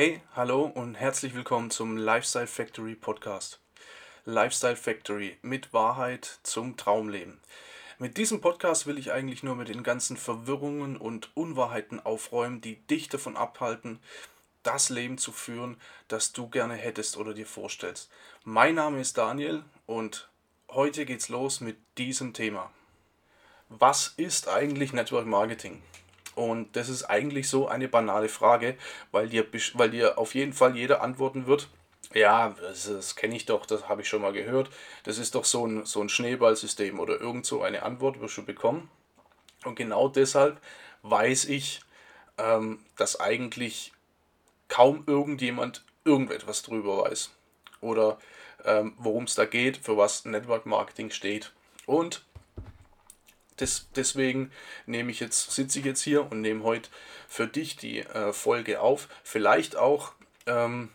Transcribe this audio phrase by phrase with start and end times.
[0.00, 3.58] Hey, hallo und herzlich willkommen zum Lifestyle Factory Podcast.
[4.26, 7.40] Lifestyle Factory mit Wahrheit zum Traumleben.
[7.98, 12.76] Mit diesem Podcast will ich eigentlich nur mit den ganzen Verwirrungen und Unwahrheiten aufräumen, die
[12.86, 13.98] dich davon abhalten,
[14.62, 15.76] das Leben zu führen,
[16.06, 18.08] das du gerne hättest oder dir vorstellst.
[18.44, 20.28] Mein Name ist Daniel und
[20.70, 22.70] heute geht's los mit diesem Thema.
[23.68, 25.82] Was ist eigentlich Network Marketing?
[26.38, 28.76] Und das ist eigentlich so eine banale Frage,
[29.10, 29.44] weil dir,
[29.74, 31.68] weil dir auf jeden Fall jeder antworten wird,
[32.14, 34.70] ja, das, das kenne ich doch, das habe ich schon mal gehört.
[35.02, 38.44] Das ist doch so ein, so ein Schneeballsystem oder irgend so eine Antwort wirst du
[38.44, 38.88] bekommen.
[39.64, 40.60] Und genau deshalb
[41.02, 41.80] weiß ich,
[42.38, 43.92] ähm, dass eigentlich
[44.68, 47.32] kaum irgendjemand irgendetwas drüber weiß.
[47.80, 48.16] Oder
[48.64, 51.52] ähm, worum es da geht, für was Network Marketing steht.
[51.84, 52.24] Und
[53.60, 54.50] des, deswegen
[54.86, 56.90] nehme ich jetzt, sitze ich jetzt hier und nehme heute
[57.28, 59.08] für dich die äh, Folge auf.
[59.22, 60.12] Vielleicht auch,
[60.46, 60.90] ähm,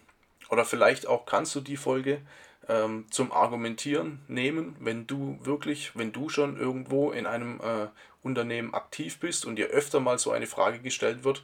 [0.49, 2.21] oder vielleicht auch kannst du die Folge
[2.67, 7.87] ähm, zum Argumentieren nehmen, wenn du wirklich, wenn du schon irgendwo in einem äh,
[8.23, 11.43] Unternehmen aktiv bist und dir öfter mal so eine Frage gestellt wird.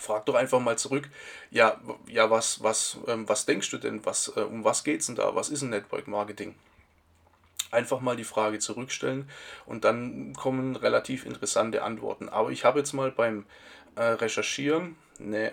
[0.00, 1.10] Frag doch einfach mal zurück,
[1.50, 5.06] ja, ja was, was, ähm, was denkst du denn, was, äh, um was geht es
[5.06, 6.54] denn da, was ist ein Network Marketing?
[7.72, 9.28] Einfach mal die Frage zurückstellen
[9.66, 12.28] und dann kommen relativ interessante Antworten.
[12.28, 13.46] Aber ich habe jetzt mal beim
[13.96, 15.52] äh, Recherchieren eine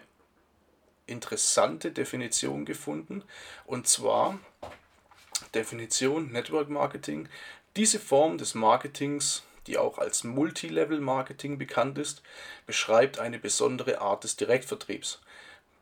[1.07, 3.23] interessante Definition gefunden
[3.65, 4.39] und zwar
[5.55, 7.27] Definition Network Marketing.
[7.75, 12.21] Diese Form des Marketings, die auch als Multilevel Marketing bekannt ist,
[12.67, 15.21] beschreibt eine besondere Art des Direktvertriebs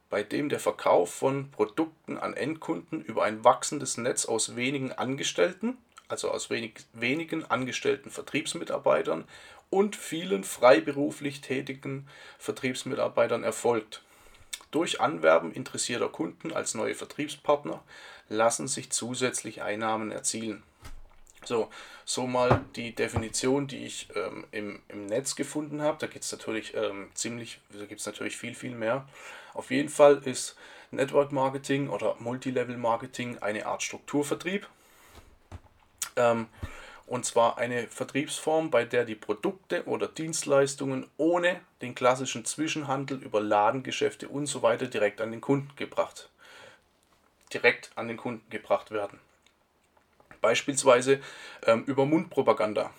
[0.10, 5.78] bei dem der Verkauf von Produkten an Endkunden über ein wachsendes Netz aus wenigen Angestellten
[6.08, 9.26] also aus wenig, wenigen angestellten Vertriebsmitarbeitern
[9.70, 12.08] und vielen freiberuflich tätigen
[12.40, 14.02] Vertriebsmitarbeitern erfolgt.
[14.72, 17.82] Durch Anwerben interessierter Kunden als neue Vertriebspartner
[18.30, 20.64] lassen sich zusätzlich Einnahmen erzielen.
[21.46, 21.70] So,
[22.04, 25.98] so mal die Definition, die ich ähm, im, im Netz gefunden habe.
[26.00, 29.08] Da gibt es natürlich ähm, ziemlich, da gibt es natürlich viel, viel mehr.
[29.54, 30.58] Auf jeden Fall ist
[30.92, 34.68] Network Marketing oder Multilevel Marketing eine Art Strukturvertrieb.
[36.18, 36.48] Ähm,
[37.08, 43.40] und zwar eine Vertriebsform, bei der die Produkte oder Dienstleistungen ohne den klassischen Zwischenhandel über
[43.40, 46.30] Ladengeschäfte und so weiter direkt an den Kunden gebracht,
[47.54, 49.20] direkt an den Kunden gebracht werden.
[50.42, 51.22] Beispielsweise
[51.66, 52.92] ähm, über Mundpropaganda.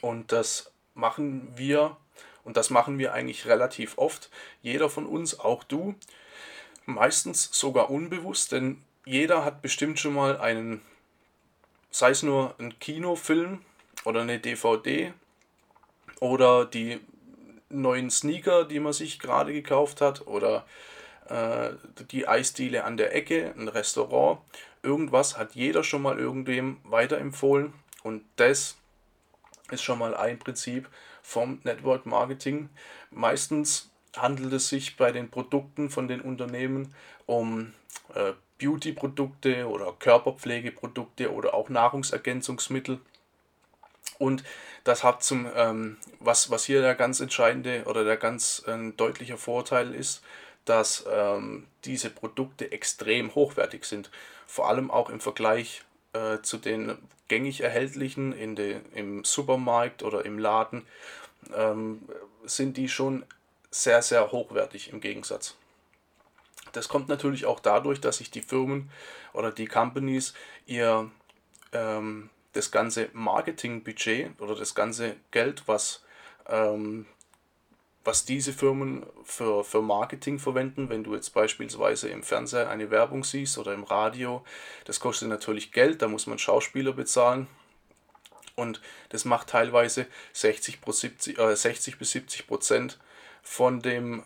[0.00, 1.98] Und das machen wir
[2.44, 4.30] und das machen wir eigentlich relativ oft.
[4.62, 5.94] Jeder von uns, auch du,
[6.86, 10.82] meistens sogar unbewusst, denn jeder hat bestimmt schon mal einen
[11.92, 13.60] sei es nur ein Kinofilm
[14.04, 15.12] oder eine DVD
[16.18, 16.98] oder die
[17.68, 20.66] neuen Sneaker, die man sich gerade gekauft hat oder
[21.28, 21.70] äh,
[22.10, 24.40] die Eisdiele an der Ecke, ein Restaurant,
[24.82, 27.72] irgendwas hat jeder schon mal irgendwem weiterempfohlen
[28.02, 28.76] und das
[29.70, 30.88] ist schon mal ein Prinzip
[31.22, 32.68] vom Network Marketing.
[33.10, 36.94] Meistens handelt es sich bei den Produkten von den Unternehmen
[37.26, 37.72] um
[38.14, 43.00] äh, Beauty-Produkte oder Körperpflegeprodukte oder auch Nahrungsergänzungsmittel.
[44.18, 44.44] Und
[44.84, 49.36] das hat zum, ähm, was, was hier der ganz entscheidende oder der ganz äh, deutliche
[49.36, 50.22] Vorteil ist,
[50.64, 54.10] dass ähm, diese Produkte extrem hochwertig sind.
[54.46, 55.82] Vor allem auch im Vergleich
[56.12, 56.98] äh, zu den
[57.28, 60.86] gängig erhältlichen in de, im Supermarkt oder im Laden
[61.56, 62.02] ähm,
[62.44, 63.24] sind die schon
[63.70, 65.56] sehr, sehr hochwertig im Gegensatz.
[66.72, 68.90] Das kommt natürlich auch dadurch, dass sich die Firmen
[69.32, 70.34] oder die Companies
[70.66, 71.10] ihr
[71.72, 76.04] ähm, das ganze Marketingbudget oder das ganze Geld, was,
[76.46, 77.06] ähm,
[78.04, 83.24] was diese Firmen für, für Marketing verwenden, wenn du jetzt beispielsweise im Fernseher eine Werbung
[83.24, 84.44] siehst oder im Radio,
[84.84, 87.46] das kostet natürlich Geld, da muss man Schauspieler bezahlen.
[88.54, 92.98] Und das macht teilweise 60, 70, äh, 60 bis 70 Prozent
[93.42, 94.24] von dem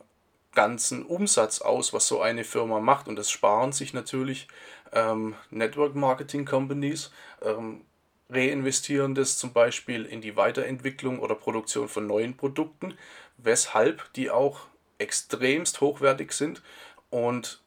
[0.57, 3.07] ganzen Umsatz aus, was so eine Firma macht.
[3.07, 4.49] Und das sparen sich natürlich
[4.93, 7.83] ähm, Network Marketing Companies, ähm,
[8.29, 12.99] reinvestieren das zum Beispiel in die Weiterentwicklung oder Produktion von neuen Produkten,
[13.37, 14.63] weshalb die auch
[14.99, 16.63] extremst hochwertig sind
[17.11, 17.61] und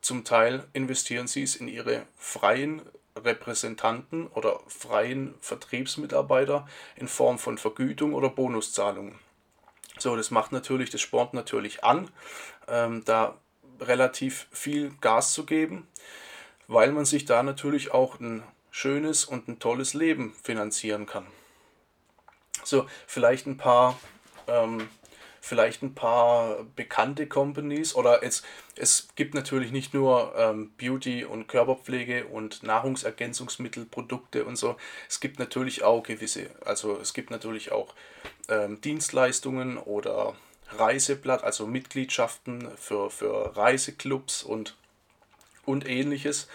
[0.00, 2.82] zum Teil investieren sie es in ihre freien
[3.16, 9.18] Repräsentanten oder freien Vertriebsmitarbeiter in Form von Vergütung oder Bonuszahlungen.
[9.98, 12.10] So, das macht natürlich, das spornt natürlich an,
[12.68, 13.38] ähm, da
[13.80, 15.88] relativ viel Gas zu geben,
[16.68, 21.26] weil man sich da natürlich auch ein schönes und ein tolles Leben finanzieren kann.
[22.62, 23.98] So, vielleicht ein paar
[24.48, 24.88] ähm,
[25.46, 28.42] vielleicht ein paar bekannte Companies oder es,
[28.74, 34.76] es gibt natürlich nicht nur ähm, Beauty und Körperpflege und Nahrungsergänzungsmittelprodukte und so.
[35.08, 37.94] Es gibt natürlich auch gewisse, also es gibt natürlich auch
[38.48, 40.34] ähm, Dienstleistungen oder
[40.70, 44.74] Reiseblatt, also Mitgliedschaften für, für Reiseclubs und,
[45.64, 46.48] und ähnliches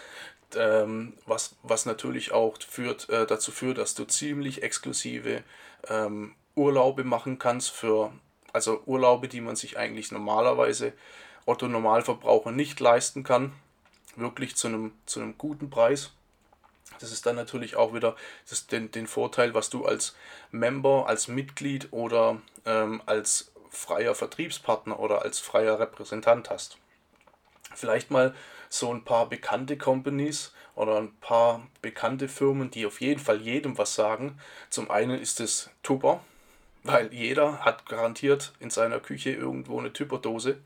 [0.55, 5.43] ähm, was, was natürlich auch führt, äh, dazu führt, dass du ziemlich exklusive
[5.87, 8.11] ähm, Urlaube machen kannst für,
[8.53, 10.93] also Urlaube, die man sich eigentlich normalerweise
[11.45, 13.53] Otto Normalverbraucher nicht leisten kann,
[14.15, 16.11] wirklich zu einem, zu einem guten Preis.
[16.99, 18.15] Das ist dann natürlich auch wieder
[18.49, 20.15] das, den, den Vorteil, was du als
[20.51, 26.77] Member, als Mitglied oder ähm, als freier Vertriebspartner oder als freier Repräsentant hast.
[27.73, 28.35] Vielleicht mal
[28.69, 33.77] so ein paar bekannte Companies oder ein paar bekannte Firmen, die auf jeden Fall jedem
[33.77, 34.39] was sagen.
[34.69, 36.21] Zum einen ist es Tupper,
[36.83, 40.57] weil jeder hat garantiert in seiner Küche irgendwo eine Tupperdose.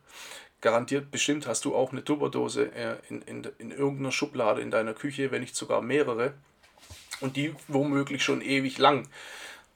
[0.62, 4.94] Garantiert, bestimmt hast du auch eine Tupperdose äh, in, in, in irgendeiner Schublade in deiner
[4.94, 6.34] Küche, wenn nicht sogar mehrere.
[7.22, 9.08] Und die womöglich schon ewig lang.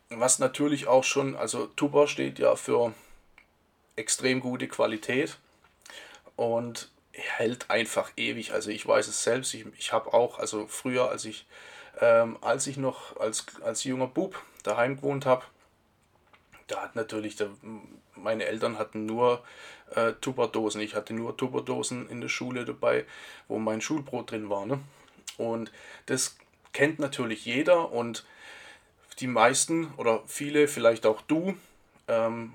[0.10, 2.94] Was natürlich auch schon, also Tupper steht ja für
[3.96, 5.38] extrem gute Qualität.
[6.36, 6.90] Und
[7.20, 8.54] hält einfach ewig.
[8.54, 11.46] Also ich weiß es selbst, ich, ich habe auch, also früher, als ich,
[12.00, 15.44] ähm, als ich noch als, als junger Bub daheim gewohnt habe,
[16.70, 17.50] da hat natürlich, der,
[18.16, 19.44] meine Eltern hatten nur
[19.96, 20.82] äh, Tupperdosen.
[20.82, 23.06] Ich hatte nur Tupperdosen in der Schule dabei,
[23.48, 24.66] wo mein Schulbrot drin war.
[24.66, 24.80] Ne?
[25.38, 25.72] Und
[26.06, 26.38] das
[26.72, 28.26] kennt natürlich jeder und
[29.20, 31.58] die meisten oder viele, vielleicht auch du,
[32.08, 32.54] ähm,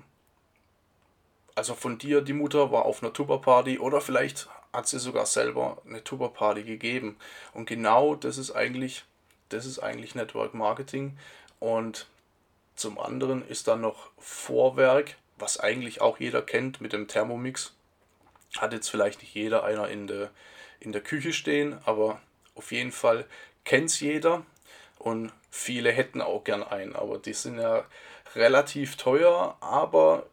[1.53, 5.81] also von dir, die Mutter war auf einer Tupperparty oder vielleicht hat sie sogar selber
[5.85, 7.17] eine Tupperparty gegeben.
[7.53, 9.05] Und genau das ist eigentlich,
[9.49, 11.17] das ist eigentlich Network Marketing.
[11.59, 12.07] Und
[12.75, 17.73] zum anderen ist dann noch Vorwerk, was eigentlich auch jeder kennt mit dem Thermomix.
[18.57, 20.31] Hat jetzt vielleicht nicht jeder einer in der,
[20.79, 22.21] in der Küche stehen, aber
[22.55, 23.25] auf jeden Fall
[23.63, 24.45] kennt es jeder.
[24.99, 27.85] Und viele hätten auch gern einen, aber die sind ja
[28.35, 30.25] relativ teuer, aber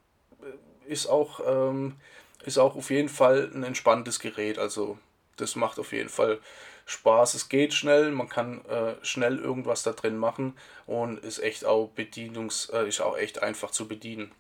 [0.87, 1.97] ist auch, ähm,
[2.45, 4.59] ist auch auf jeden Fall ein entspanntes Gerät.
[4.59, 4.99] Also
[5.37, 6.41] das macht auf jeden Fall
[6.87, 7.35] Spaß.
[7.35, 10.57] Es geht schnell, man kann äh, schnell irgendwas da drin machen
[10.87, 14.33] und ist echt auch bedienungs, äh, ist auch echt einfach zu bedienen.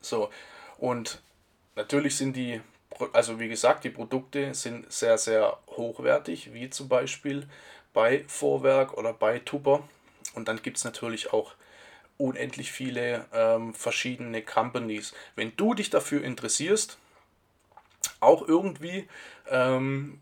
[0.00, 0.30] So,
[0.78, 1.22] und
[1.76, 2.60] natürlich sind die,
[3.12, 7.48] also wie gesagt, die Produkte sind sehr, sehr hochwertig, wie zum Beispiel
[7.92, 9.88] bei Vorwerk oder bei Tupper.
[10.34, 11.54] Und dann gibt es natürlich auch
[12.18, 15.14] unendlich viele ähm, verschiedene Companies.
[15.36, 16.98] Wenn du dich dafür interessierst,
[18.20, 19.08] auch irgendwie
[19.48, 20.20] ähm,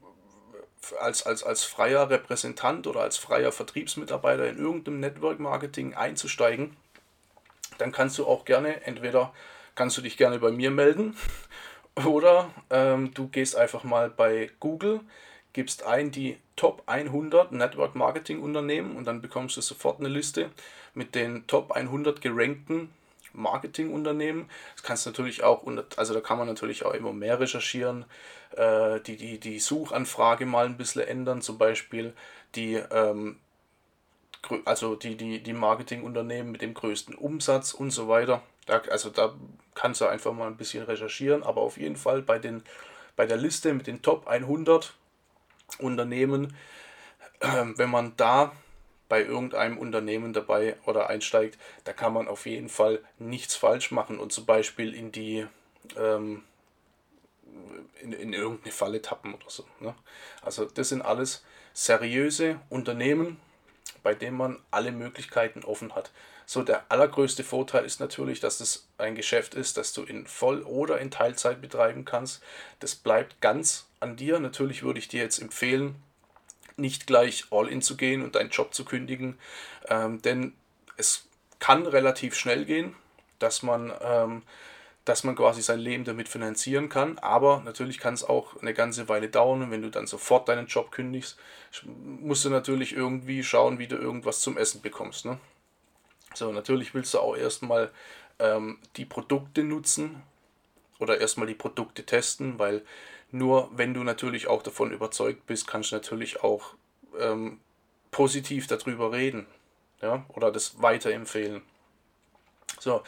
[1.01, 6.77] als, als, als freier Repräsentant oder als freier Vertriebsmitarbeiter in irgendeinem Network Marketing einzusteigen,
[7.79, 9.33] dann kannst du auch gerne, entweder
[9.75, 11.17] kannst du dich gerne bei mir melden
[12.05, 15.01] oder ähm, du gehst einfach mal bei Google,
[15.53, 20.51] gibst ein die Top 100 Network Marketing Unternehmen und dann bekommst du sofort eine Liste
[20.95, 22.91] mit den Top 100 gerankten
[23.33, 24.49] Marketingunternehmen.
[24.75, 28.05] Das kannst natürlich auch, also da kann man natürlich auch immer mehr recherchieren,
[28.57, 32.13] äh, die, die, die Suchanfrage mal ein bisschen ändern, zum Beispiel
[32.55, 33.37] die, ähm,
[34.65, 38.43] also die, die, die Marketingunternehmen mit dem größten Umsatz und so weiter.
[38.67, 39.35] Da, also da
[39.75, 42.63] kannst du einfach mal ein bisschen recherchieren, aber auf jeden Fall bei, den,
[43.17, 44.95] bei der Liste mit den Top 100
[45.79, 46.57] Unternehmen,
[47.41, 48.53] äh, wenn man da
[49.13, 54.19] bei irgendeinem Unternehmen dabei oder einsteigt, da kann man auf jeden Fall nichts falsch machen
[54.19, 55.47] und zum Beispiel in die
[55.99, 56.45] ähm,
[58.01, 59.67] in, in irgendeine Falle tappen oder so.
[59.81, 59.95] Ne?
[60.41, 63.39] Also das sind alles seriöse Unternehmen,
[64.03, 66.11] bei denen man alle Möglichkeiten offen hat.
[66.47, 70.63] So, der allergrößte Vorteil ist natürlich, dass es ein Geschäft ist, das du in Voll-
[70.63, 72.43] oder in Teilzeit betreiben kannst.
[72.81, 74.41] Das bleibt ganz an dir.
[74.41, 76.03] Natürlich würde ich dir jetzt empfehlen,
[76.83, 79.39] nicht gleich all in zu gehen und deinen Job zu kündigen,
[79.89, 80.53] ähm, denn
[80.99, 81.27] es
[81.59, 82.95] kann relativ schnell gehen,
[83.39, 84.43] dass man, ähm,
[85.07, 89.09] dass man quasi sein Leben damit finanzieren kann, aber natürlich kann es auch eine ganze
[89.09, 91.39] Weile dauern und wenn du dann sofort deinen Job kündigst,
[91.85, 95.25] musst du natürlich irgendwie schauen, wie du irgendwas zum Essen bekommst.
[95.25, 95.39] Ne?
[96.35, 97.91] So, natürlich willst du auch erstmal
[98.39, 100.23] ähm, die Produkte nutzen
[100.99, 102.83] oder erstmal die Produkte testen, weil
[103.33, 106.75] nur wenn du natürlich auch davon überzeugt bist, kannst du natürlich auch
[107.19, 107.61] ähm,
[108.11, 109.47] positiv darüber reden
[110.01, 111.63] ja, oder das weiterempfehlen.
[112.79, 113.03] So,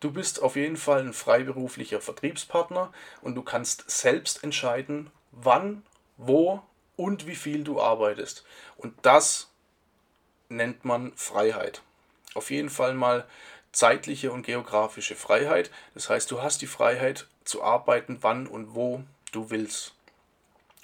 [0.00, 5.82] du bist auf jeden Fall ein freiberuflicher Vertriebspartner und du kannst selbst entscheiden, wann,
[6.16, 6.62] wo
[6.96, 8.44] und wie viel du arbeitest.
[8.76, 9.50] Und das
[10.48, 11.82] nennt man Freiheit.
[12.34, 13.26] Auf jeden Fall mal
[13.72, 15.70] zeitliche und geografische Freiheit.
[15.94, 19.02] Das heißt, du hast die Freiheit zu arbeiten, wann und wo
[19.34, 19.94] du willst.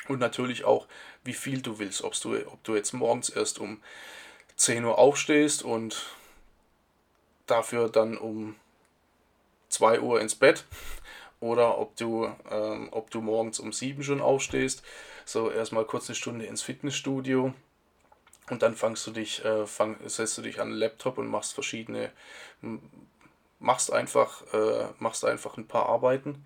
[0.09, 0.87] Und natürlich auch,
[1.25, 2.03] wie viel du willst.
[2.03, 3.83] Ob du, ob du jetzt morgens erst um
[4.57, 6.07] 10 Uhr aufstehst und
[7.47, 8.57] dafür dann um
[9.69, 10.65] 2 Uhr ins Bett
[11.41, 14.83] oder ob du, ähm, ob du morgens um 7 schon aufstehst.
[15.25, 17.55] So erstmal kurz eine Stunde ins Fitnessstudio
[18.51, 21.55] und dann fangst du dich, äh, fang, setzt du dich an den Laptop und machst
[21.55, 22.11] verschiedene,
[23.61, 26.45] machst einfach, äh, machst einfach ein paar Arbeiten.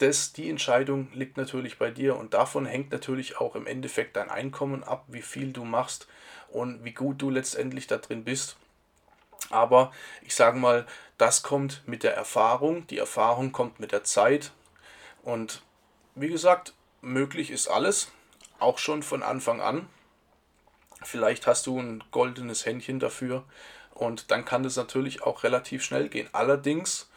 [0.00, 4.30] Das, die Entscheidung liegt natürlich bei dir und davon hängt natürlich auch im Endeffekt dein
[4.30, 6.08] Einkommen ab, wie viel du machst
[6.48, 8.56] und wie gut du letztendlich da drin bist.
[9.50, 9.92] Aber
[10.22, 10.86] ich sage mal,
[11.18, 14.52] das kommt mit der Erfahrung, die Erfahrung kommt mit der Zeit
[15.22, 15.60] und
[16.14, 18.10] wie gesagt, möglich ist alles,
[18.58, 19.86] auch schon von Anfang an.
[21.02, 23.44] Vielleicht hast du ein goldenes Händchen dafür
[23.92, 26.30] und dann kann das natürlich auch relativ schnell gehen.
[26.32, 27.10] Allerdings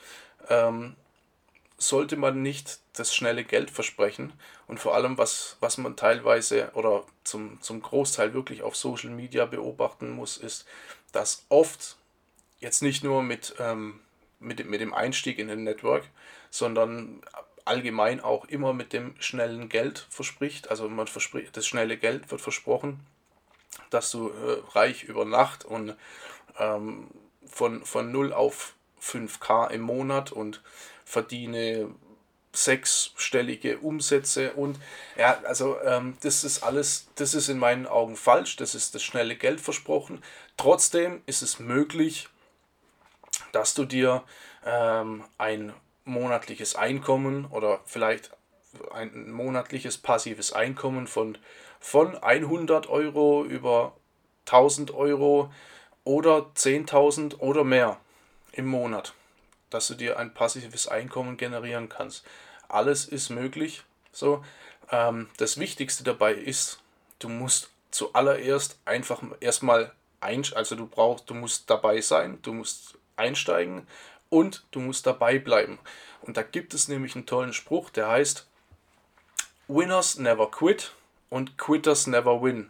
[0.50, 0.98] ähm,
[1.78, 4.34] sollte man nicht das schnelle Geld versprechen
[4.68, 9.46] und vor allem, was, was man teilweise oder zum, zum Großteil wirklich auf Social Media
[9.46, 10.66] beobachten muss, ist,
[11.12, 11.98] dass oft
[12.60, 14.00] jetzt nicht nur mit, ähm,
[14.40, 16.06] mit, mit dem Einstieg in den Network,
[16.50, 17.22] sondern
[17.66, 20.70] allgemein auch immer mit dem schnellen Geld verspricht.
[20.70, 23.06] Also man verspricht, das schnelle Geld wird versprochen
[23.90, 25.96] dass du äh, reich über Nacht und
[26.58, 27.08] ähm,
[27.46, 30.62] von, von 0 auf 5k im Monat und
[31.14, 31.90] verdiene
[32.52, 34.78] sechsstellige Umsätze und
[35.18, 39.04] ja, also ähm, das ist alles, das ist in meinen Augen falsch, das ist das
[39.04, 40.24] schnelle Geld versprochen.
[40.58, 42.28] Trotzdem ist es möglich,
[43.52, 44.24] dass du dir
[44.66, 45.74] ähm, ein
[46.06, 48.32] monatliches Einkommen oder vielleicht
[48.92, 51.38] ein monatliches passives Einkommen von
[51.80, 53.94] von 100 Euro über
[54.46, 55.52] 1000 Euro
[56.06, 57.98] oder 10.000 oder mehr
[58.54, 59.14] im Monat,
[59.74, 62.26] dass du dir ein passives Einkommen generieren kannst.
[62.68, 63.84] Alles ist möglich.
[64.12, 64.44] So,
[64.92, 66.80] ähm, das Wichtigste dabei ist,
[67.20, 72.98] du musst zuallererst einfach erstmal ein, also du brauchst, du musst dabei sein, du musst
[73.16, 73.88] einsteigen
[74.30, 75.80] und du musst dabei bleiben.
[76.22, 78.48] Und da gibt es nämlich einen tollen Spruch, der heißt
[79.68, 80.94] Winners never quit
[81.30, 82.70] und Quitters never win.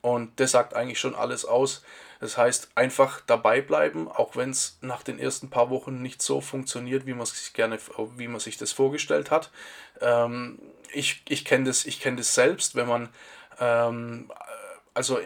[0.00, 1.82] Und das sagt eigentlich schon alles aus.
[2.20, 6.42] Das heißt, einfach dabei bleiben, auch wenn es nach den ersten paar Wochen nicht so
[6.42, 7.78] funktioniert, wie man sich gerne,
[8.16, 9.50] wie man sich das vorgestellt hat.
[10.02, 10.58] Ähm,
[10.92, 13.08] ich ich kenne das, kenn das selbst, wenn man,
[13.58, 14.30] ähm,
[14.92, 15.18] also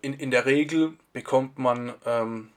[0.00, 2.50] in, in der Regel bekommt man, ähm,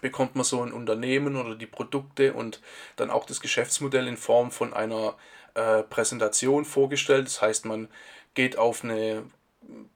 [0.00, 2.60] bekommt man so ein Unternehmen oder die Produkte und
[2.94, 5.16] dann auch das Geschäftsmodell in Form von einer
[5.54, 7.26] äh, Präsentation vorgestellt.
[7.26, 7.88] Das heißt, man
[8.34, 9.24] geht auf eine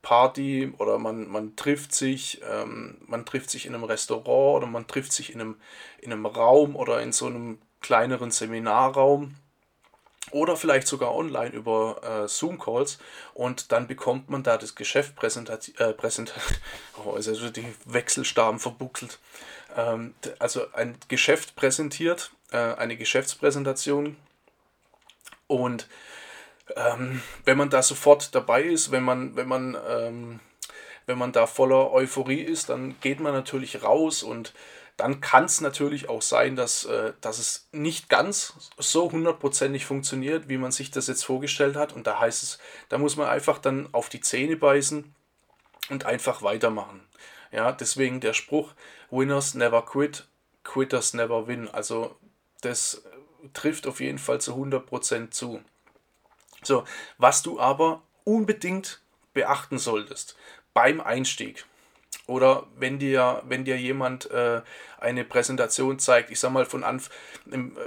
[0.03, 4.87] Party oder man, man trifft sich, ähm, man trifft sich in einem Restaurant oder man
[4.87, 5.57] trifft sich in einem,
[6.01, 9.35] in einem Raum oder in so einem kleineren Seminarraum
[10.31, 12.99] oder vielleicht sogar online über äh, Zoom-Calls
[13.35, 16.35] und dann bekommt man da das Geschäft präsentiert, äh, präsent
[17.05, 19.19] oh, also die Wechselstaben verbuckelt,
[19.77, 24.17] ähm, also ein Geschäft präsentiert, äh, eine Geschäftspräsentation
[25.47, 25.89] und
[26.77, 30.41] ähm, wenn man da sofort dabei ist, wenn man, wenn man, ähm,
[31.07, 34.53] wenn man da voller Euphorie ist, dann geht man natürlich raus und
[34.97, 40.49] dann kann es natürlich auch sein, dass, äh, dass es nicht ganz so hundertprozentig funktioniert,
[40.49, 41.95] wie man sich das jetzt vorgestellt hat.
[41.95, 42.59] Und da heißt es,
[42.91, 45.15] da muss man einfach dann auf die Zähne beißen
[45.89, 47.01] und einfach weitermachen.
[47.51, 48.75] Ja, deswegen der Spruch,
[49.11, 50.29] Winners never quit,
[50.65, 51.69] Quitters never win.
[51.69, 52.15] Also
[52.61, 53.03] das
[53.55, 55.63] trifft auf jeden Fall zu 100% zu.
[56.63, 56.85] So,
[57.19, 59.01] was du aber unbedingt
[59.33, 60.37] beachten solltest
[60.75, 61.65] beim Einstieg
[62.27, 64.63] oder wenn dir, wenn dir jemand äh,
[65.01, 67.13] eine Präsentation zeigt, ich sag mal von Anfang,
[67.51, 67.81] im, äh,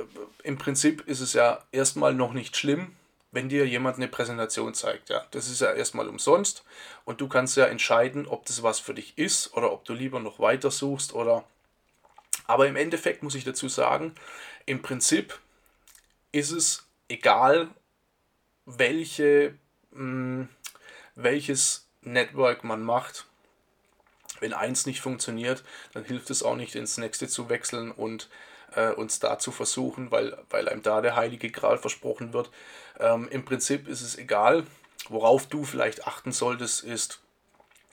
[0.44, 2.96] im Prinzip ist es ja erstmal noch nicht schlimm,
[3.32, 5.10] wenn dir jemand eine Präsentation zeigt.
[5.10, 6.64] Ja, das ist ja erstmal umsonst
[7.06, 10.20] und du kannst ja entscheiden, ob das was für dich ist oder ob du lieber
[10.20, 11.44] noch weiter suchst oder.
[12.46, 14.14] Aber im Endeffekt muss ich dazu sagen,
[14.66, 15.40] im Prinzip
[16.34, 17.70] ist es egal,
[18.66, 19.56] welche,
[19.92, 20.50] mh, hm,
[21.16, 23.26] welches Network man macht.
[24.40, 28.30] Wenn eins nicht funktioniert, dann hilft es auch nicht, ins nächste zu wechseln und
[28.76, 32.52] äh, uns da zu versuchen, weil, weil einem da der heilige Gral versprochen wird.
[33.00, 34.66] Ähm, Im Prinzip ist es egal,
[35.10, 37.22] worauf du vielleicht achten solltest, ist,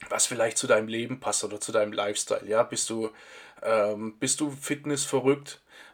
[0.08, 2.46] was vielleicht zu deinem Leben passt oder zu deinem Lifestyle.
[2.46, 3.10] Ja, bist du,
[3.62, 5.08] ähm, bist du Fitness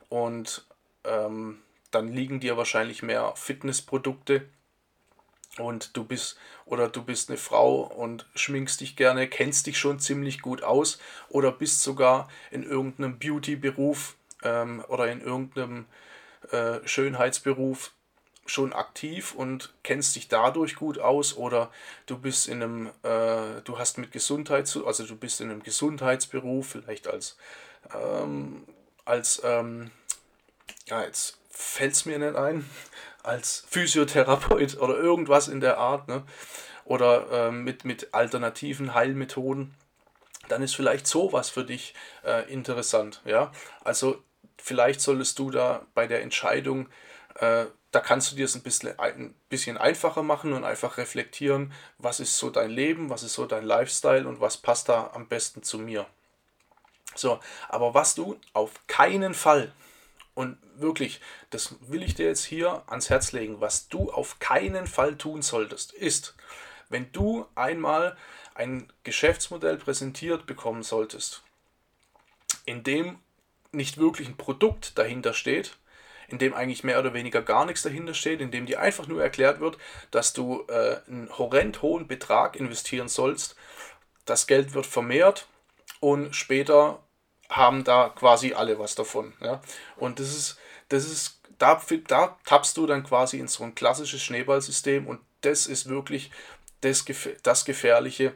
[0.08, 0.66] und
[1.04, 4.48] ähm, dann liegen dir wahrscheinlich mehr Fitnessprodukte
[5.58, 9.98] und du bist oder du bist eine Frau und schminkst dich gerne, kennst dich schon
[9.98, 10.98] ziemlich gut aus
[11.28, 15.86] oder bist sogar in irgendeinem Beauty-Beruf ähm, oder in irgendeinem
[16.50, 17.92] äh, Schönheitsberuf
[18.46, 21.70] schon aktiv und kennst dich dadurch gut aus oder
[22.06, 25.62] du bist in einem, äh, du hast mit Gesundheit zu, also du bist in einem
[25.62, 27.36] Gesundheitsberuf, vielleicht als,
[27.92, 28.64] ähm,
[29.04, 29.90] als, ähm,
[30.86, 32.68] ja, jetzt fällt es mir nicht ein,
[33.26, 36.22] als Physiotherapeut oder irgendwas in der Art, ne?
[36.84, 39.74] oder ähm, mit, mit alternativen Heilmethoden,
[40.48, 43.20] dann ist vielleicht sowas für dich äh, interessant.
[43.24, 43.50] Ja?
[43.84, 44.22] Also
[44.56, 46.88] vielleicht solltest du da bei der Entscheidung,
[47.34, 51.72] äh, da kannst du dir es ein bisschen, ein bisschen einfacher machen und einfach reflektieren,
[51.98, 55.26] was ist so dein Leben, was ist so dein Lifestyle und was passt da am
[55.26, 56.06] besten zu mir.
[57.14, 59.72] So, aber was du auf keinen Fall
[60.36, 64.86] und wirklich, das will ich dir jetzt hier ans Herz legen, was du auf keinen
[64.86, 66.34] Fall tun solltest, ist,
[66.90, 68.16] wenn du einmal
[68.54, 71.42] ein Geschäftsmodell präsentiert bekommen solltest,
[72.66, 73.18] in dem
[73.72, 75.78] nicht wirklich ein Produkt dahinter steht,
[76.28, 79.22] in dem eigentlich mehr oder weniger gar nichts dahinter steht, in dem dir einfach nur
[79.22, 79.78] erklärt wird,
[80.10, 83.56] dass du äh, einen horrend hohen Betrag investieren sollst,
[84.26, 85.48] das Geld wird vermehrt
[86.00, 87.02] und später
[87.50, 89.32] haben da quasi alle was davon.
[89.40, 89.60] Ja?
[89.96, 94.22] Und das ist, das ist, da, da tappst du dann quasi in so ein klassisches
[94.22, 96.30] Schneeballsystem und das ist wirklich
[96.80, 97.04] das,
[97.42, 98.34] das Gefährliche,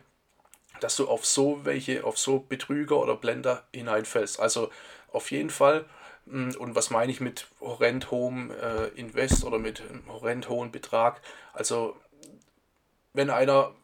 [0.81, 4.41] dass du auf so welche, auf so Betrüger oder Blender hineinfällst.
[4.41, 4.71] Also
[5.13, 5.85] auf jeden Fall,
[6.27, 11.21] hm, und was meine ich mit horrend hohem äh, Invest oder mit horrend hohem Betrag?
[11.53, 11.97] Also
[13.13, 13.75] wenn einer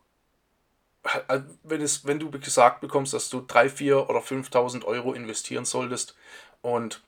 [1.63, 6.17] wenn, es, wenn du gesagt bekommst, dass du 3, 4 oder 5.000 Euro investieren solltest
[6.63, 7.03] und,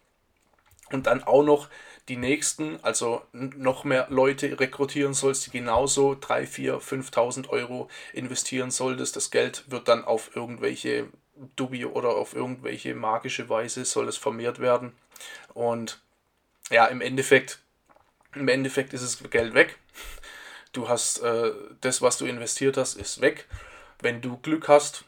[0.91, 1.69] und dann auch noch
[2.09, 8.71] die nächsten, also noch mehr Leute rekrutieren sollst, die genauso 3, 4, 5.000 Euro investieren
[8.71, 11.09] solltest, das Geld wird dann auf irgendwelche
[11.57, 14.93] Dubi oder auf irgendwelche magische Weise soll es vermehrt werden
[15.55, 16.01] und
[16.71, 17.61] ja, im Endeffekt,
[18.35, 19.79] im Endeffekt ist das Geld weg.
[20.73, 23.47] Du hast äh, das, was du investiert hast, ist weg
[24.01, 25.05] wenn du Glück hast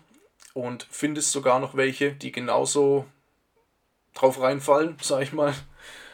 [0.55, 3.07] und findest sogar noch welche, die genauso
[4.14, 5.55] drauf reinfallen, sag ich mal,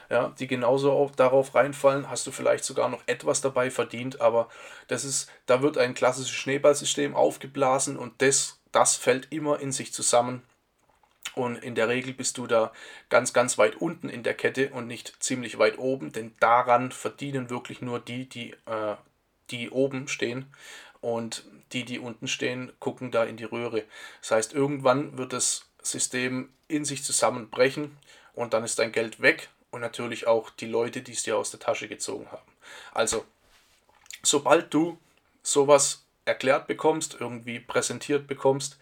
[0.09, 4.49] ja, die genauso auch darauf reinfallen, hast du vielleicht sogar noch etwas dabei verdient, aber
[4.87, 9.93] das ist, da wird ein klassisches Schneeballsystem aufgeblasen und das, das fällt immer in sich
[9.93, 10.43] zusammen.
[11.35, 12.73] Und in der Regel bist du da
[13.11, 17.51] ganz, ganz weit unten in der Kette und nicht ziemlich weit oben, denn daran verdienen
[17.51, 18.97] wirklich nur die, die, äh,
[19.51, 20.47] die oben stehen.
[21.01, 23.85] Und die, die unten stehen, gucken da in die Röhre.
[24.21, 27.97] Das heißt, irgendwann wird das System in sich zusammenbrechen
[28.35, 31.51] und dann ist dein Geld weg und natürlich auch die Leute, die es dir aus
[31.51, 32.53] der Tasche gezogen haben.
[32.93, 33.25] Also,
[34.23, 34.99] sobald du
[35.43, 38.79] sowas erklärt bekommst, irgendwie präsentiert bekommst,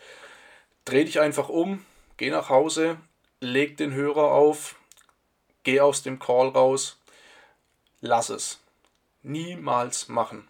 [0.84, 1.84] dreh dich einfach um,
[2.16, 2.96] geh nach Hause,
[3.40, 4.76] leg den Hörer auf,
[5.62, 6.98] geh aus dem Call raus,
[8.00, 8.60] lass es.
[9.22, 10.48] Niemals machen.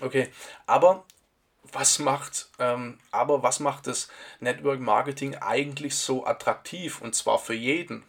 [0.00, 0.28] Okay,
[0.66, 1.04] aber
[1.72, 4.08] was macht, ähm, aber was macht das
[4.40, 8.04] Network Marketing eigentlich so attraktiv und zwar für jeden?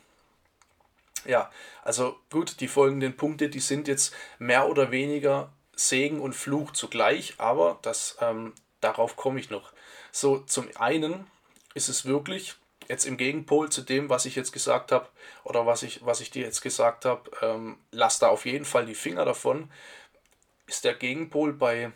[1.26, 1.52] Ja,
[1.84, 7.36] also gut, die folgenden Punkte, die sind jetzt mehr oder weniger Segen und Fluch zugleich,
[7.38, 9.74] aber das, ähm, darauf komme ich noch.
[10.12, 11.28] So, zum einen
[11.74, 12.56] ist es wirklich,
[12.88, 15.08] jetzt im Gegenpol zu dem, was ich jetzt gesagt habe,
[15.44, 18.86] oder was ich, was ich dir jetzt gesagt habe, ähm, lass da auf jeden Fall
[18.86, 19.70] die Finger davon,
[20.70, 21.92] ist der Gegenpol bei,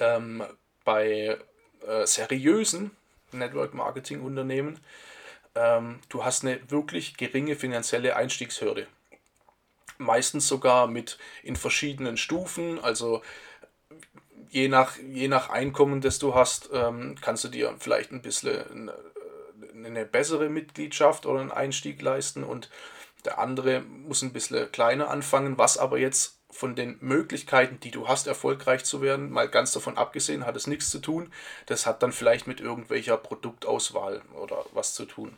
[0.00, 0.42] ähm,
[0.84, 1.38] bei
[1.86, 2.90] äh, seriösen
[3.30, 4.80] Network Marketing Unternehmen.
[5.54, 8.86] Ähm, du hast eine wirklich geringe finanzielle Einstiegshürde.
[9.98, 13.22] Meistens sogar mit in verschiedenen Stufen, also
[14.48, 18.90] je nach, je nach Einkommen, das du hast, ähm, kannst du dir vielleicht ein bisschen
[19.74, 22.70] eine, eine bessere Mitgliedschaft oder einen Einstieg leisten und
[23.24, 28.06] der andere muss ein bisschen kleiner anfangen, was aber jetzt von den Möglichkeiten, die du
[28.06, 31.32] hast, erfolgreich zu werden, mal ganz davon abgesehen, hat es nichts zu tun.
[31.66, 35.36] Das hat dann vielleicht mit irgendwelcher Produktauswahl oder was zu tun.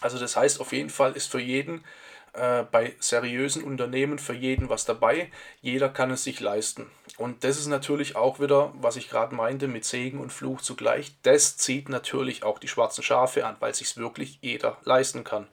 [0.00, 1.84] Also das heißt, auf jeden Fall ist für jeden
[2.32, 5.30] äh, bei seriösen Unternehmen für jeden was dabei.
[5.60, 6.90] Jeder kann es sich leisten.
[7.18, 11.12] Und das ist natürlich auch wieder, was ich gerade meinte, mit Segen und Fluch zugleich.
[11.22, 15.46] Das zieht natürlich auch die schwarzen Schafe an, weil sich wirklich jeder leisten kann.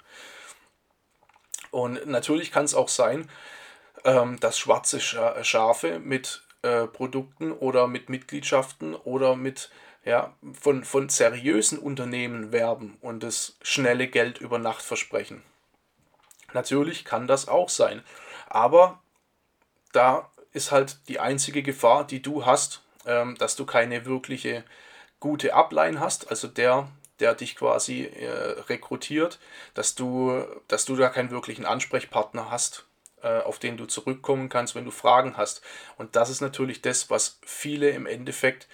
[1.70, 3.30] Und natürlich kann es auch sein,
[4.04, 9.70] ähm, dass schwarze Schafe mit äh, Produkten oder mit Mitgliedschaften oder mit
[10.06, 15.44] ja, von, von seriösen Unternehmen werben und das schnelle Geld über Nacht versprechen.
[16.54, 18.04] Natürlich kann das auch sein,
[18.48, 19.00] aber
[19.92, 24.64] da ist halt die einzige Gefahr, die du hast, ähm, dass du keine wirkliche
[25.20, 29.40] gute Upline hast, also der, der dich quasi äh, rekrutiert,
[29.74, 32.88] dass du, dass du da keinen wirklichen Ansprechpartner hast, äh,
[33.27, 35.62] auf den du zurückkommen kannst, wenn du Fragen hast.
[35.97, 38.67] Und das ist natürlich das, was viele im Endeffekt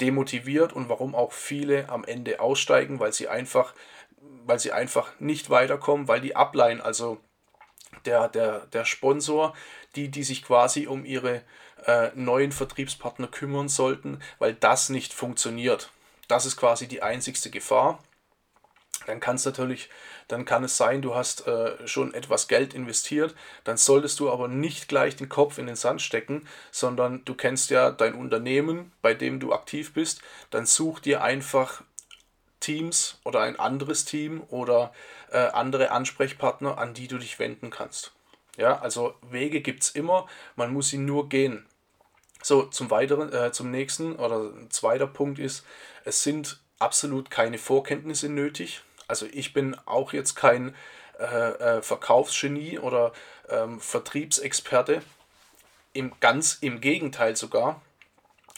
[0.00, 3.74] demotiviert und warum auch viele am Ende aussteigen, weil sie einfach,
[4.44, 7.20] weil sie einfach nicht weiterkommen, weil die Upline, also
[8.04, 9.54] der, der, der Sponsor,
[9.94, 11.42] die, die sich quasi um ihre
[11.86, 15.90] äh, neuen Vertriebspartner kümmern sollten, weil das nicht funktioniert.
[16.28, 18.02] Das ist quasi die einzigste Gefahr.
[19.06, 19.90] Dann kann es natürlich,
[20.28, 24.48] dann kann es sein, du hast äh, schon etwas Geld investiert, dann solltest du aber
[24.48, 29.14] nicht gleich den Kopf in den Sand stecken, sondern du kennst ja dein Unternehmen, bei
[29.14, 31.82] dem du aktiv bist, dann such dir einfach
[32.60, 34.92] Teams oder ein anderes Team oder
[35.30, 38.12] äh, andere Ansprechpartner, an die du dich wenden kannst.
[38.56, 40.26] Ja, also Wege gibt es immer,
[40.56, 41.66] man muss sie nur gehen.
[42.42, 45.64] So, zum weiteren, äh, zum nächsten oder zweiter Punkt ist,
[46.04, 48.82] es sind absolut keine Vorkenntnisse nötig.
[49.08, 50.74] Also ich bin auch jetzt kein
[51.18, 53.12] äh, äh, Verkaufsgenie oder
[53.48, 55.02] ähm, Vertriebsexperte.
[55.92, 57.80] Im, ganz im Gegenteil sogar.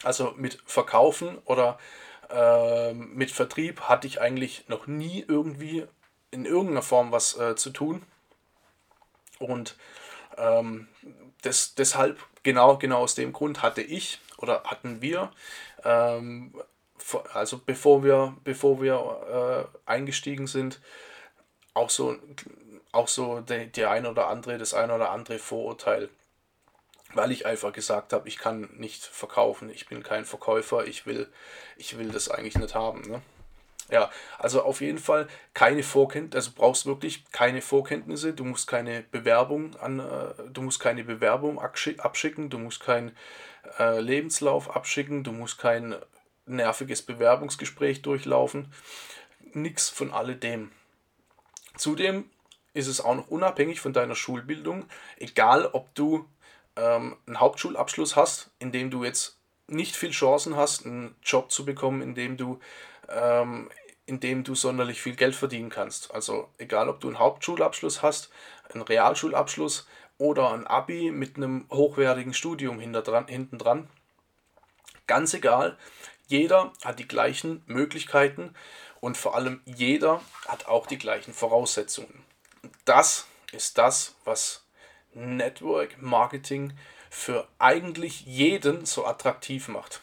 [0.03, 1.79] Also mit Verkaufen oder
[2.31, 5.87] äh, mit Vertrieb hatte ich eigentlich noch nie irgendwie
[6.31, 8.03] in irgendeiner Form was äh, zu tun.
[9.39, 9.77] Und
[10.37, 10.89] ähm,
[11.45, 15.31] des, deshalb, genau, genau aus dem Grund hatte ich oder hatten wir,
[15.85, 16.55] ähm,
[17.33, 20.81] also bevor wir, bevor wir äh, eingestiegen sind,
[21.75, 22.17] auch so,
[22.93, 26.09] auch so der, der ein oder andere, das ein oder andere Vorurteil
[27.17, 31.29] weil ich einfach gesagt habe, ich kann nicht verkaufen, ich bin kein Verkäufer, ich will,
[31.77, 33.03] ich will das eigentlich nicht haben.
[33.03, 33.23] Ne?
[33.91, 39.03] Ja, also auf jeden Fall keine Vorkenntnisse, also brauchst wirklich keine Vorkenntnisse, du musst keine
[39.03, 43.15] Bewerbung an, äh, du musst keine Bewerbung abschicken, du musst keinen
[43.79, 45.95] äh, Lebenslauf abschicken, du musst kein
[46.47, 48.73] nerviges Bewerbungsgespräch durchlaufen,
[49.53, 50.71] nichts von alledem.
[51.77, 52.31] Zudem
[52.73, 54.85] ist es auch noch unabhängig von deiner Schulbildung,
[55.19, 56.29] egal ob du
[56.77, 61.65] ähm, einen Hauptschulabschluss hast, in dem du jetzt nicht viel Chancen hast, einen Job zu
[61.65, 62.59] bekommen, in dem du,
[63.09, 63.71] ähm,
[64.07, 66.13] in dem du sonderlich viel Geld verdienen kannst.
[66.13, 68.31] Also egal, ob du einen Hauptschulabschluss hast,
[68.73, 69.87] einen Realschulabschluss
[70.19, 73.89] oder ein Abi mit einem hochwertigen Studium hinten dran,
[75.07, 75.79] ganz egal,
[76.27, 78.55] jeder hat die gleichen Möglichkeiten
[79.01, 82.25] und vor allem jeder hat auch die gleichen Voraussetzungen.
[82.85, 84.65] Das ist das, was
[85.15, 86.73] Network Marketing
[87.11, 90.01] für eigentlich jeden so attraktiv macht.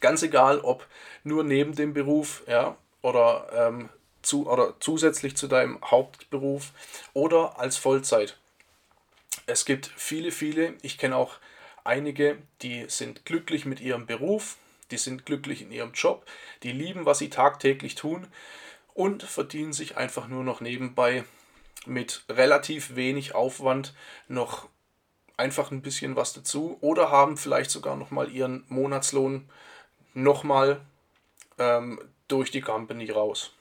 [0.00, 0.86] Ganz egal, ob
[1.24, 3.90] nur neben dem Beruf ja, oder, ähm,
[4.22, 6.72] zu, oder zusätzlich zu deinem Hauptberuf
[7.12, 8.38] oder als Vollzeit.
[9.46, 11.36] Es gibt viele, viele, ich kenne auch
[11.84, 14.56] einige, die sind glücklich mit ihrem Beruf,
[14.90, 16.26] die sind glücklich in ihrem Job,
[16.62, 18.26] die lieben, was sie tagtäglich tun
[18.94, 21.24] und verdienen sich einfach nur noch nebenbei
[21.86, 23.94] mit relativ wenig Aufwand
[24.28, 24.68] noch
[25.36, 29.48] einfach ein bisschen was dazu oder haben vielleicht sogar nochmal ihren Monatslohn
[30.12, 30.80] nochmal
[31.58, 33.52] ähm, durch die Company raus.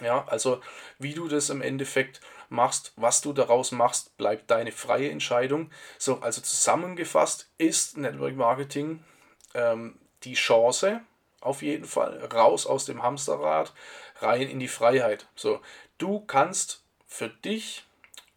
[0.00, 0.60] Ja, also
[0.98, 5.70] wie du das im Endeffekt machst, was du daraus machst, bleibt deine freie Entscheidung.
[5.98, 9.04] So, also zusammengefasst ist Network Marketing
[9.54, 11.00] ähm, die Chance,
[11.40, 13.72] auf jeden Fall, raus aus dem Hamsterrad,
[14.20, 15.26] rein in die Freiheit.
[15.34, 15.60] So,
[15.98, 17.84] du kannst für dich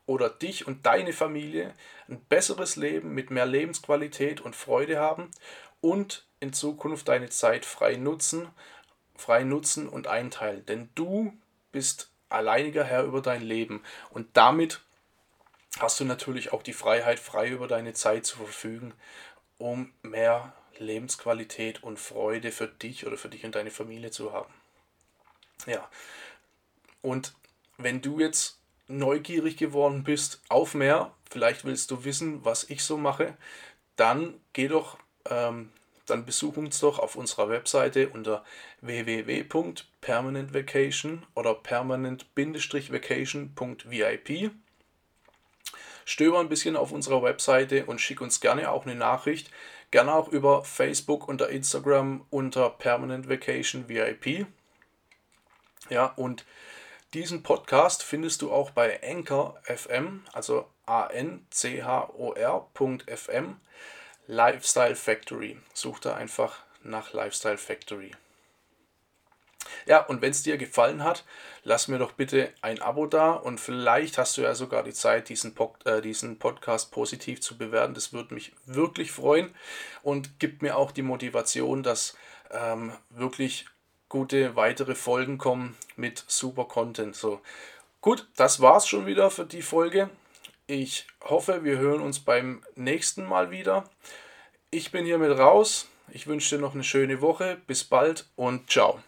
[0.05, 1.73] oder dich und deine Familie
[2.07, 5.31] ein besseres Leben mit mehr Lebensqualität und Freude haben
[5.81, 8.49] und in Zukunft deine Zeit frei nutzen,
[9.15, 10.65] frei nutzen und einteilen.
[10.65, 11.33] Denn du
[11.71, 14.81] bist alleiniger Herr über dein Leben und damit
[15.79, 18.93] hast du natürlich auch die Freiheit, frei über deine Zeit zu verfügen,
[19.57, 24.53] um mehr Lebensqualität und Freude für dich oder für dich und deine Familie zu haben.
[25.65, 25.89] Ja,
[27.01, 27.33] und
[27.77, 32.97] wenn du jetzt neugierig geworden bist auf mehr, vielleicht willst du wissen, was ich so
[32.97, 33.37] mache,
[33.95, 34.97] dann geh doch,
[35.29, 35.71] ähm,
[36.05, 38.43] dann besuch uns doch auf unserer Webseite unter
[38.81, 44.51] www.permanentvacation oder permanent-vacation.vip.
[46.05, 49.51] Stöber ein bisschen auf unserer Webseite und schick uns gerne auch eine Nachricht,
[49.91, 54.45] gerne auch über Facebook oder Instagram unter Permanent Vacation VIP.
[55.89, 56.45] Ja, und
[57.13, 61.85] diesen Podcast findest du auch bei Anchor FM, also A-N-C-H-O-R.fm,
[64.27, 65.57] Lifestyle Factory.
[65.73, 68.11] Such da einfach nach Lifestyle Factory.
[69.85, 71.23] Ja, und wenn es dir gefallen hat,
[71.63, 75.29] lass mir doch bitte ein Abo da und vielleicht hast du ja sogar die Zeit,
[75.29, 77.93] diesen, Pod, äh, diesen Podcast positiv zu bewerten.
[77.93, 79.53] Das würde mich wirklich freuen
[80.03, 82.15] und gibt mir auch die Motivation, dass
[82.51, 83.65] ähm, wirklich
[84.09, 87.15] gute weitere Folgen kommen mit super Content.
[87.15, 87.41] So,
[88.01, 90.09] gut, das war's schon wieder für die Folge.
[90.67, 93.89] Ich hoffe, wir hören uns beim nächsten Mal wieder.
[94.69, 95.87] Ich bin hiermit raus.
[96.09, 97.57] Ich wünsche dir noch eine schöne Woche.
[97.67, 98.99] Bis bald und ciao.